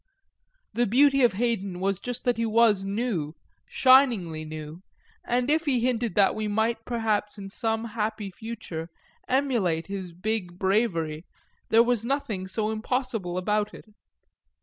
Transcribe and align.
The 0.73 0.87
beauty 0.87 1.21
of 1.21 1.33
Haydon 1.33 1.79
was 1.79 1.99
just 2.01 2.23
that 2.25 2.37
he 2.37 2.45
was 2.47 2.83
new, 2.85 3.35
shiningly 3.67 4.43
new, 4.43 4.81
and 5.23 5.47
if 5.47 5.65
he 5.65 5.79
hinted 5.81 6.15
that 6.15 6.33
we 6.33 6.47
might 6.47 6.83
perhaps 6.85 7.37
in 7.37 7.51
some 7.51 7.85
happy 7.85 8.31
future 8.31 8.89
emulate 9.27 9.85
his 9.85 10.11
big 10.11 10.57
bravery 10.57 11.23
there 11.69 11.83
was 11.83 12.03
nothing 12.03 12.47
so 12.47 12.71
impossible 12.71 13.37
about 13.37 13.75
it. 13.75 13.85